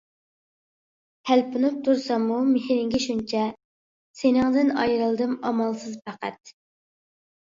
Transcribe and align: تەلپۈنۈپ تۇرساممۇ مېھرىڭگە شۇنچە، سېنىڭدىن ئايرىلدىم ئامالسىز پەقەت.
تەلپۈنۈپ 1.29 1.75
تۇرساممۇ 1.87 2.37
مېھرىڭگە 2.53 3.01
شۇنچە، 3.03 3.41
سېنىڭدىن 4.21 4.71
ئايرىلدىم 4.85 5.37
ئامالسىز 5.51 6.01
پەقەت. 6.09 6.55